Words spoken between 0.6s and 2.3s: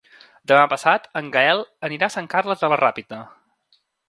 passat en Gaël anirà a